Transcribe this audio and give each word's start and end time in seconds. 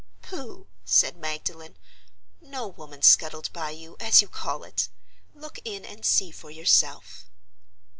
"Pooh!" 0.23 0.65
said 0.83 1.15
Magdalen. 1.15 1.77
"No 2.41 2.67
woman 2.67 3.03
scuttled 3.03 3.53
by 3.53 3.69
you—as 3.69 4.19
you 4.19 4.27
call 4.27 4.63
it. 4.63 4.89
Look 5.35 5.59
in 5.63 5.85
and 5.85 6.03
see 6.03 6.31
for 6.31 6.49
yourself." 6.49 7.27